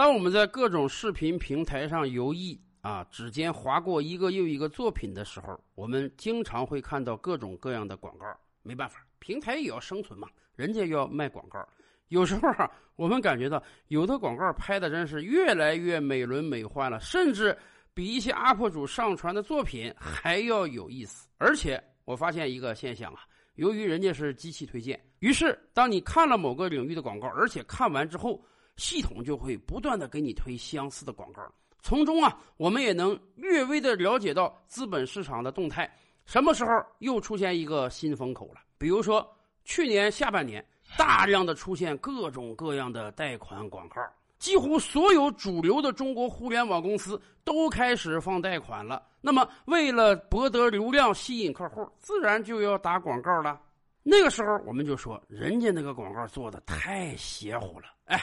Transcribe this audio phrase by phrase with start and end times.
[0.00, 8.24] 当我们在各种视频平台上游弋啊，指尖划过一个又一个作品的时候，我们经常会看到各种各样的广告。
[8.62, 10.26] 没办法，平台也要生存嘛，
[10.56, 11.62] 人家要卖广告。
[12.08, 17.54] 有时候啊，我们感觉到有的广告拍的真是越来越美轮美奂了，甚至
[17.92, 21.28] 比一些 UP 主上传的作品还要有意思。
[21.36, 23.20] 而且我发现一个现象啊，
[23.56, 28.42] 由于人家是机器推荐，于是当你看了某个领域的广告，而且看完之后。
[28.80, 31.42] 系统就会不断的给你推相似的广告，
[31.82, 35.88] 从中啊，我们也能略微的了解到资本市场的动态，
[36.24, 38.60] 什么时候又出现一个新风口了？
[38.78, 40.66] 比如说去年下半年，
[40.96, 44.00] 大量的出现各种各样的贷款广告，
[44.38, 49.02] 几乎所有主流的中国互联网公司都开始放贷款了。
[49.20, 53.60] 那么为了博得流量、吸引客户，自然就要打广告了。
[54.02, 58.18] 那个时候我们就说，人家那个广告做的太邪乎了，哎。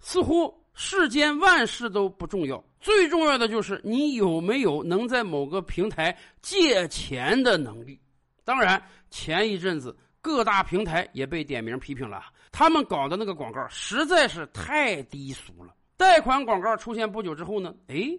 [0.00, 8.00] 似乎世间万事都不重要，最重要的就是你有没有能在某个平台借钱的能力。
[8.44, 15.74] 当然，前一阵子各大平台也被点名批评了，他们搞的那个广告实在是太低俗了。
[15.96, 18.10] 贷款广告出现不久之后呢，哎，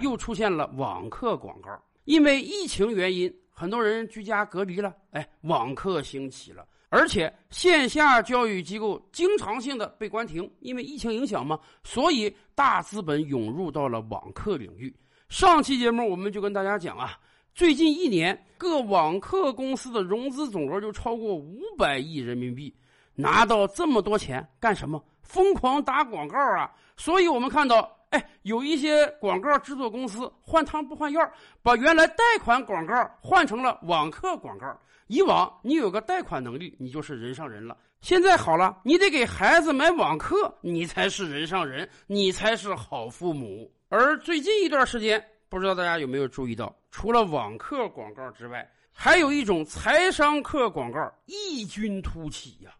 [0.00, 1.70] 又出现了网课广告。
[2.04, 6.64] 因为疫情原因，很多人居家隔离了，哎，网课兴起了。
[6.94, 14.94] 而且线下教育机构经常性的被关停，因为疫情影响嘛，所以大资本涌入到了网课领域。
[15.28, 17.18] 上期节目我们就跟大家讲啊，
[17.52, 22.72] 最近一年各网课公司的融资总额就超过五百亿人民币，
[23.16, 25.04] 拿到这么多钱干什么？
[25.22, 26.70] 疯狂打广告啊！
[26.96, 27.90] 所以我们看到。
[28.14, 31.20] 哎，有一些广告制作公司换汤不换药，
[31.64, 34.66] 把原来贷款广告换成了网课广告。
[35.08, 37.76] 以往你有个贷款能力，你就是人上人了。
[38.02, 43.68] 现在好了，你得给孩子买网课，你才是人上人，你才是好父母。
[43.88, 52.70] 而最近一段时间，不知道大家有没有注意到，除了网课广告之外，还有一种财商课广告异军突起呀。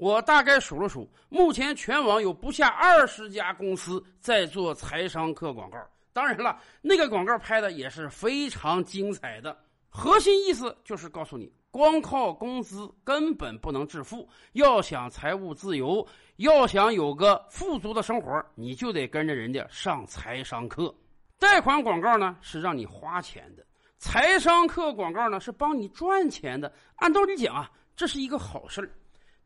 [0.00, 5.76] 我大概数了数，目前全网有不下二十家公司在做财商课广告。
[6.10, 9.54] 当然了，那个广告拍的也是非常精彩的。
[9.90, 14.26] 核心意思就是告诉你，光靠工资根本不能致富。
[14.52, 16.06] 要想财务自由，
[16.36, 20.94] 要想有个富足的生活，你就得跟着人家上财商课。
[21.38, 23.62] 贷款广告呢是让你花钱的，
[23.98, 26.72] 财商课广告呢是帮你赚钱的。
[26.96, 28.90] 按道理讲啊，这是一个好事儿。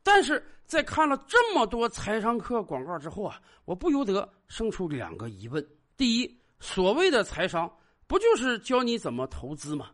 [0.04, 5.66] 但是在看了这么多财商课广告之后啊，我不由得生出两个疑问：
[5.96, 7.68] 第一，所谓的财商
[8.06, 9.90] 不就是教你怎么投资吗？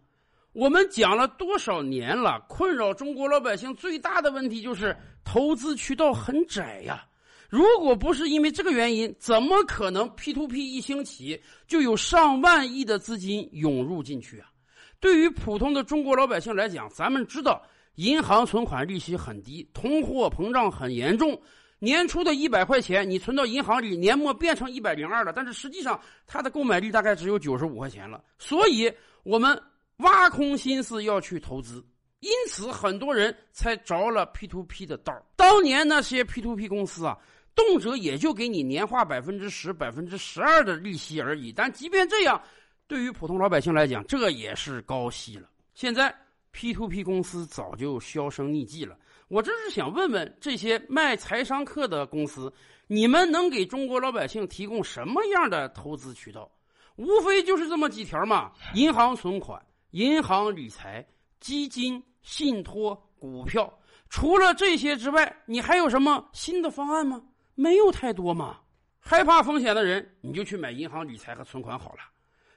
[0.52, 7.06] 我们讲了多少年了，困扰中国老百姓最大的问题就是投资渠道很窄呀。
[7.48, 14.50] 如果不是因为这个原因，怎么可能 P to P 一兴起就有上万亿的资金涌入进去啊？
[14.98, 17.62] 对于普通的中国老百姓来讲，咱们知道。
[17.96, 21.40] 银行存款利息很低，通货膨胀很严重。
[21.82, 25.32] 年初的一百块钱，你存到银行里，年末变成一百零二了。
[25.32, 28.22] 但是实际上，它的购买力大概只有九十五块钱了。
[28.38, 28.92] 所以，
[29.22, 29.58] 我们
[29.96, 31.82] 挖空心思要去投资，
[32.20, 37.16] 因此很多人才着了 P to P 的道当年那些 P to P 公司啊，
[37.54, 41.50] 动辄也就给你年化百分之十、百分之十二的利息而已。
[41.50, 42.38] 但即便这样，
[42.86, 45.48] 对于普通老百姓来讲，这也是高息了。
[45.74, 46.14] 现在。
[46.52, 48.96] P to P 公司早就销声匿迹了。
[49.28, 52.52] 我这是想问问这些卖财商课的公司，
[52.86, 56.50] 你们能给中国老百姓提供什么样的投资渠道？
[56.96, 61.06] 无非就是这么几条嘛： 银行存款、银行理财、
[61.38, 63.72] 基金、信托、股票。
[64.08, 67.22] 除了这些之外，你还有什么新的方案吗？
[67.54, 68.58] 没有太多嘛。
[68.98, 72.02] 害怕风险的人，你就去买银行理财和存款好了；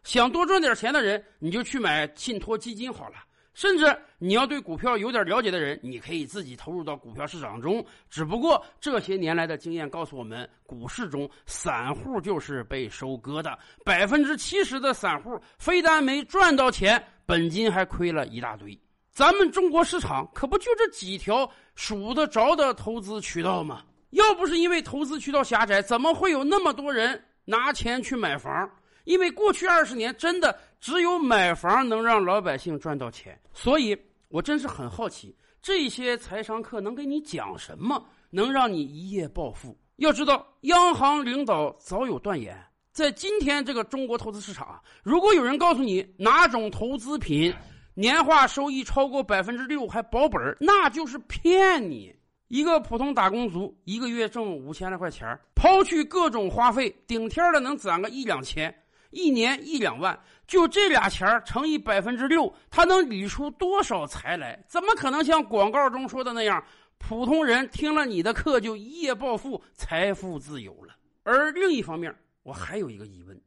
[0.03, 3.15] 想多赚点钱的人，你就去买信托基金好了。
[3.53, 7.85] 甚至你要对股票有点了解的人，你可以自己投入到股票市场中。
[8.09, 13.57] 只不过这些年来的经验告诉我们，股市中散户就是被收割的。
[13.85, 18.77] 百分之七十的散户非但没赚到钱，本金还亏了一大堆。
[19.11, 23.83] 咱们中国市场可不就这几条数得着的投资渠道吗？
[24.09, 28.69] 要不是因为投资渠道狭窄，怎么会有那么多人拿钱去买房？
[29.03, 33.97] 因为过去二十年真的只有买房能让老百姓赚到钱，所以
[34.27, 39.79] 我真是很好奇，这些财商课能给你讲什么，能让你一夜暴富？
[39.95, 47.53] 要知道，央行领导早有断言，在今天这个中国投资市场啊，如果有人告诉你哪种投资品
[47.93, 52.13] 年化收益超过百分之六还保本那就是骗你。
[52.49, 55.25] 一个普通打工族一个月挣五千来块钱
[55.55, 58.82] 抛去各种花费，顶天的能攒个一两千，
[59.13, 64.63] 一年一两万，就这俩钱乘以百分之六，他能理出多少财来？
[64.67, 66.63] 怎么可能像广告中说的那样，
[66.97, 70.95] 普通人听了你的课就一夜暴富，财富自由了？
[71.23, 72.13] 而另一方面，
[72.43, 73.39] 我还有一个疑问，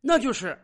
[0.00, 0.58] 那就是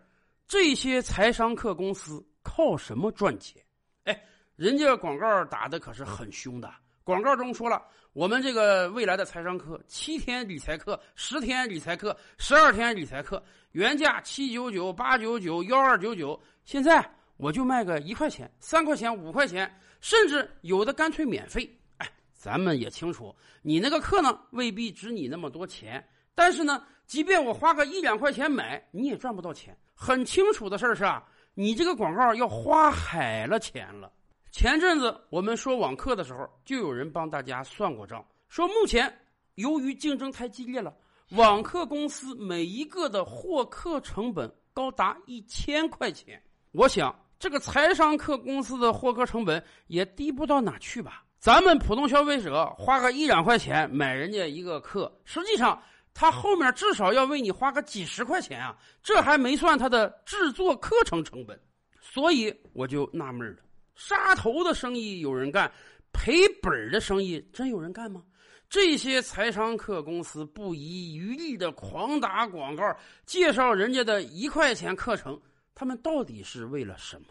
[0.47, 3.63] 这些财商课公司靠什么赚钱？
[4.05, 4.23] 哎，
[4.56, 6.71] 人家广告打的可是很凶的。
[7.11, 13.43] 广告中说了，我们这个未来的财商课，七天理财课、十天理财课、十二天理财课，
[13.73, 17.05] 原价七九九、八九九、幺二九九，现在
[17.37, 19.69] 我就卖个一块钱、三块钱、五块钱，
[20.01, 21.69] 甚至有的干脆免费。
[21.97, 29.77] 哎，咱们也清楚，你那个课呢未必值你那么多钱，但是呢，即便我花个一两块钱买，你也赚不到钱。
[29.97, 31.25] 很清楚的事是啊，
[31.55, 34.13] 你这个广告要花海了钱了。
[34.50, 39.12] 前阵子我们说网课的时候，就有人帮大家算过账，说目前
[39.55, 40.93] 由于竞争太激烈了，
[41.31, 46.43] 网课公司每一个的获客成本高达一千块钱。
[46.73, 51.25] 我想这个财商课公司的获客成本也低不到哪去吧？
[51.38, 55.81] 咱们普通消费者花个一两块钱买人家一个课，实际上
[56.12, 61.58] 他后面至少要为你花个几十块钱啊，这还没算他的制作课程成本。
[62.00, 63.62] 所以我就纳闷了。
[64.00, 65.70] 杀头的生意有人干，
[66.11, 66.32] 赔
[66.62, 68.25] 本的生意真有人干吗？
[68.67, 75.38] 这些财商课公司不遗余力的狂打广告，介绍人家的一块钱课程，
[75.75, 77.26] 他们到底是为了什么？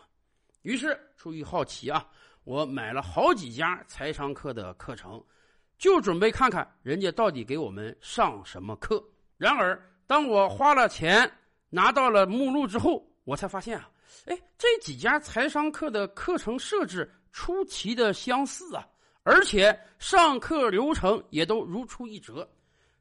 [0.61, 2.07] 于是出于好奇啊，
[2.43, 5.19] 我买了好几家财商课的课程，
[5.79, 9.03] 就准备看看人家到底给我们上什么课。
[9.37, 11.29] 然而，当我花了钱
[11.71, 13.89] 拿到了目录之后，我才发现啊。
[14.25, 18.87] 哎，这几家财商课的课程设置出奇的相似啊，
[19.23, 22.47] 而且上课流程也都如出一辙。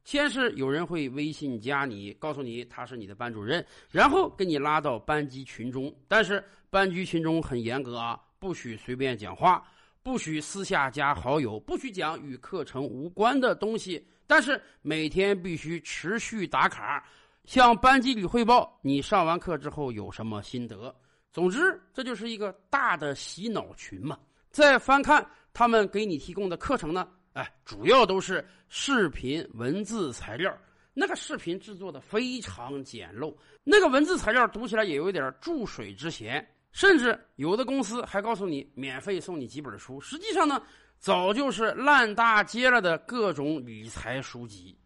[0.03, 5.93] 先是有人会微信加你，告诉你他是你的班主任，然后给你拉到班级群中。
[6.07, 9.63] 但是班级群中很严格啊，不许随便讲话，
[10.01, 14.03] 不许私下加好友，不许讲与课程无关的东西。
[14.25, 17.03] 但是每天必须持续打卡。
[17.45, 20.93] 向班级里汇报你上完课之后有什么心得。
[21.31, 24.17] 总之，这就是一个大的洗脑群嘛。
[24.49, 30.51] 再翻看他们给你提供的课程呢，哎，主要都是视频、文字材料。
[30.93, 33.33] 那个视频制作的非常简陋，
[33.63, 36.45] 那个文字材料读起来也有点注水之嫌。
[36.71, 40.61] 甚至有的公司还告诉你免费送你几本书，实际上呢，
[40.97, 44.77] 早就是烂大街了的各种理财书籍。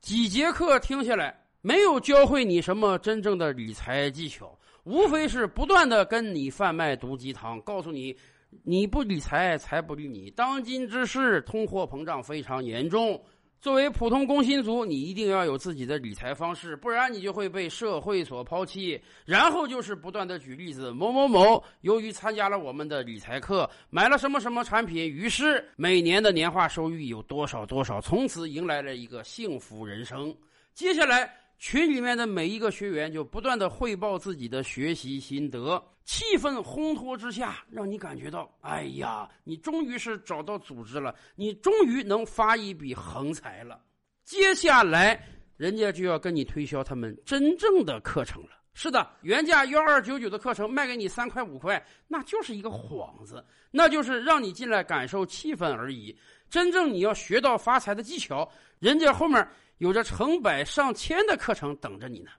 [0.00, 1.36] 几节课听下来。
[1.62, 8.16] 没有教会你什么真正的理财技巧，无非是不断的跟你贩卖毒鸡汤，告诉你
[8.64, 10.30] 你不理财，财不理你。
[10.30, 13.22] 当今之世，通货膨胀非常严重，
[13.60, 18.98] 作为普通工薪族，你一定要有自己的理财方式，不然你就会被社会所抛弃。
[19.26, 30.34] 然后就是不断的举例子，某某某由于参加了我们的理财课，买了什么什么产品，于是每年的年化收益有多少多少，从此迎来了一个幸福人生。
[30.72, 31.39] 接下来。
[31.60, 43.78] 群里面的每一个学员就不断的汇报自己的学习心得，气氛烘托之下，让你感觉到，哎呀，你终于是找到组织了，你终于能发一笔横财了。
[44.24, 45.22] 接下来，
[45.58, 48.48] 人家就要跟你推销他们真正的课程了。
[48.72, 56.16] 是的，原价幺二九九的课程卖给你三块五块，那就是一个幌子，那就是让你进来感受气氛而已。
[56.48, 59.46] 真正你要学到发财的技巧，人家后面。
[59.80, 62.30] 有着成百上千的课程等着你呢，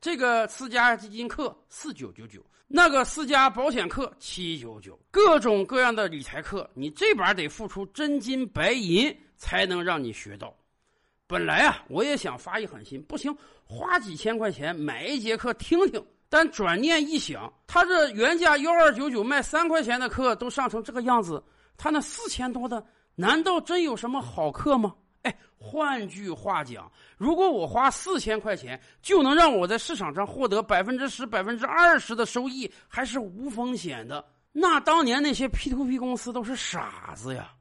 [0.00, 10.56] 这个私家基金课四九九九，那个私家保险课七九九，各种各样的理财课，你这把得付出真金白银才能让你学到。
[11.26, 16.02] 本来啊，我也想发一狠心，不行，花几千块钱买一节课听听。
[16.30, 21.44] 但转念一想，他这原价幺二九九卖三块钱的课都上成这个样子，
[21.76, 22.82] 他那四千多的，
[23.14, 24.94] 难道真有什么好课吗？
[25.22, 37.52] 哎换句话讲，如果我花四千块钱就能让我在市场上获得百分之十、百分之二十的收益，还是无风险的，那当年那些 P to P 公司都是傻子呀！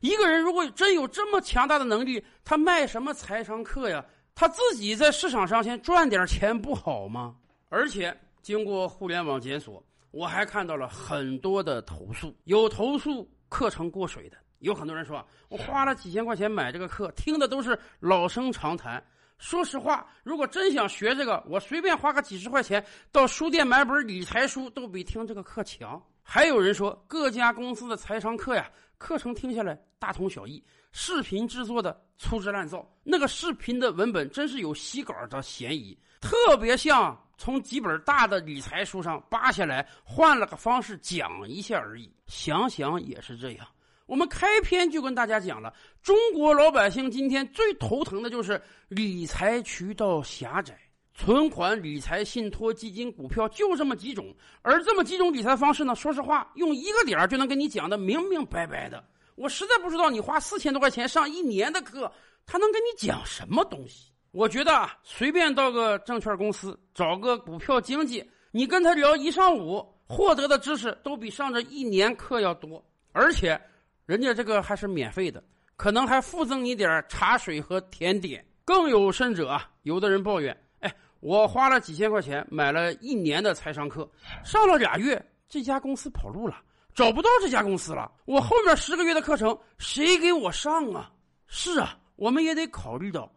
[0.00, 4.04] 一个人如果真有这么强大的能力，他卖什么财商课呀？
[4.34, 7.36] 他自己在市场上先赚点钱不好吗？
[7.68, 14.36] 而且经过互联网检索，我还看到了很多的投诉，有投诉课程过水的。
[14.64, 19.02] 有很多人说，我花了几千块钱买这个课，听的都是老生常谈。
[19.36, 26.02] 说实话，如果真想学这个，我随便花个几十块钱到书店买本理财书，都比听这个课强。
[26.22, 42.10] 还有人说，各家公司的财商课呀，课程听下来大同小异，视频制作的粗制滥造，那个视频的文本真是有洗稿的嫌疑，特别像从几本大的理财书上扒下来，换了个方式讲一下而已。
[42.28, 43.66] 想想也是这样。
[44.06, 50.78] 我们开篇就跟大家讲了，中国老百姓今天最头疼的就是理财渠道狭窄，
[51.14, 59.02] 存款、理财、信托、基金、股票就这么几种，而这么几种理财方式呢，说实话，用一个点儿就能给你讲的明明白白的。
[59.36, 62.12] 我实在不知道你花四千多块钱上一年的课，
[62.44, 64.12] 他能跟你讲什么东西？
[64.32, 73.58] 我觉得啊，随便到个证券公司找个股票经纪，你跟他聊一上午，获得的知识都比上这一年课要多，而且。
[74.06, 75.42] 人家这个还是免费的，
[75.76, 78.44] 可能还附赠你点茶水和甜点。
[78.64, 84.10] 更有甚者啊，有的人抱怨：“哎，我花了几千块钱买了一年的财商课，
[84.42, 86.62] 上了俩月，这家公司跑路了，
[86.94, 88.10] 找不到这家公司了。
[88.24, 91.10] 我后面十个月的课程谁给我上啊？”
[91.46, 93.30] 是啊，我们也得考虑到，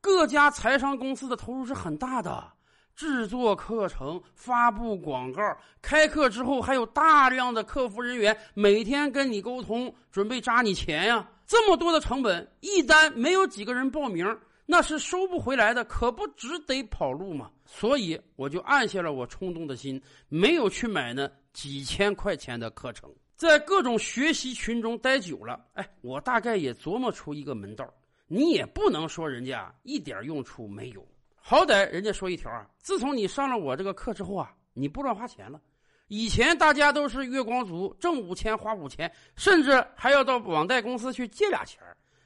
[0.00, 2.50] 各家财商公司的投入是很大的。
[2.94, 5.42] 制作课程、发布广告、
[5.82, 11.28] 开课之后，还有大量的客服人员每天跟你沟通，准备扎你钱呀！
[11.46, 14.26] 这么多的成本，一单没有几个人报名，
[14.64, 17.50] 那是收不回来的，可不只得跑路吗？
[17.66, 23.10] 所以我就按下了我冲动的心，没有去买那几千块钱的课程。
[23.36, 27.92] 在各种学习群中待久了，哎，我大概也琢磨出一个门道：
[28.28, 31.04] 你也不能说人家一点用处没有。
[31.46, 35.60] 好歹人家说一条啊，自从你上了我这个课之后啊，你不乱花钱了。
[36.08, 41.82] 以前大家都是月光族，挣五千花五千，甚至还要到网贷公司去借俩钱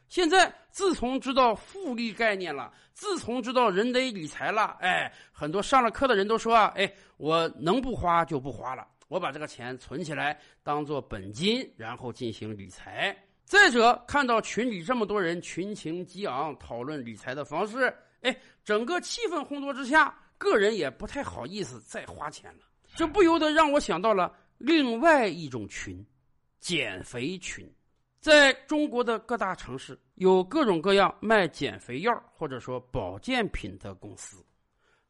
[0.06, 13.16] 现在自从知道复利概念了，自从知道人得理财了，哎，很多上了课的人都说啊，哎，我能不花就不花了，我把这个钱存起来当做本金，然后进行理财。
[13.44, 17.92] 再者，看到群里这么多人群情激昂讨论理财的方式。
[18.22, 22.60] 哎，整个气氛烘托之下，个人也不太好意思再花钱了。
[22.94, 26.04] 这不由得让我想到了另外一种群——
[26.58, 27.70] 减肥群。
[28.20, 34.44] 在中国的各大城市，有各种各样卖减肥药或者说保健品的公司。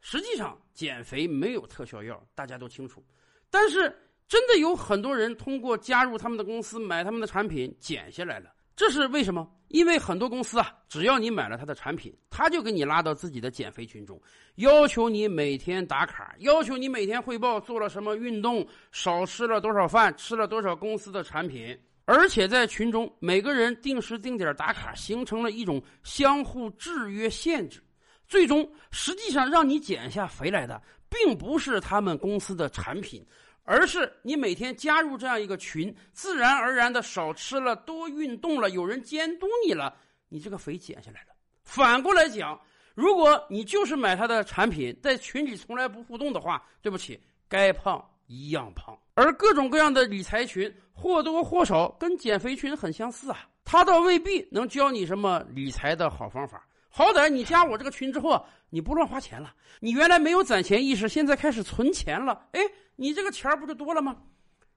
[0.01, 3.03] 实际上，减肥没有特效药，大家都清楚。
[3.49, 3.97] 但是，
[4.29, 8.53] 真的有很多人通过加入他们的公司、买他们的产品减下来了。
[8.79, 9.45] 这是为什么？
[9.71, 14.23] 因为很多公司啊，只要你买了他的产品，他就给你拉到自己的减肥群中，
[14.55, 27.83] 要求你每天打卡，要求你每天汇报做了什么运动，少吃了多少饭，吃了多少公司的产品，而且在群中每个人定时定点打卡，形成了一种相互制约限制，
[28.29, 30.81] 最终实际上让你减下肥来的，
[31.11, 33.27] 并不是他们公司的产品。
[33.71, 39.95] 而是你每天加入这样一个群，自然而然的少吃了，多运动了，有人监督你了，
[40.31, 41.35] 你这个肥减下来了。
[41.65, 42.59] 反过来讲，
[42.95, 48.99] 如果你就是买他的产品，在群里从来不互动的话，对不起，该胖一样胖。
[49.13, 56.67] 而各种各样的理财群，或多或少跟减肥群很相似啊，他倒未必能教你什么理财的好方法。
[56.89, 62.61] 好歹你加我这个群之后，你不乱花钱了，你原来没有攒钱意识，现在开始存钱了，哎。
[63.01, 64.17] 你这个钱不就多了吗？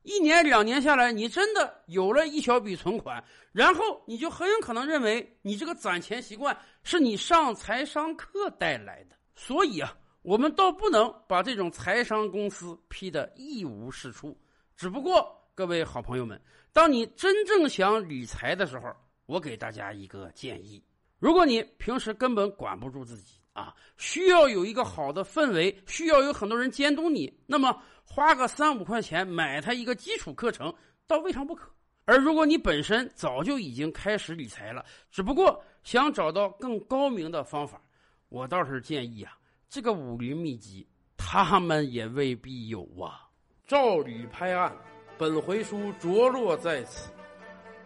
[0.03, 9.15] 一年两年下来，你真的有了一小笔存款，然后你就很有可能认为你这个攒钱习惯是你上财商课带来的。
[9.33, 14.39] 所以啊，我们倒不能把这种财商公司批得一无是处。
[14.77, 16.39] 只不过，各位好朋友们，
[16.71, 18.95] 当你真正想理财的时候，
[19.25, 20.79] 我给大家一个建议：
[21.17, 27.81] 如果你平时根本管不住自己啊，需要有一个好的氛围，需要有很多人监督你，那么。
[28.03, 30.73] 花个三五块钱买他一个基础课程，
[31.07, 31.71] 倒未尝不可。
[32.03, 37.81] 而如果你本身早就已经开始理财了，只不过想找到更高明的方法，
[38.27, 39.31] 我倒是建议啊，
[39.69, 43.29] 这个武林秘籍他们也未必有啊。
[43.65, 44.75] 照吕拍案，
[45.17, 47.13] 本回书着落在此。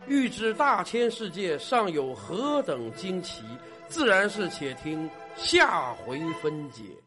[0.07, 3.43] 欲知大千世界尚有何等惊奇，
[3.87, 7.04] 自然是且听下回分解。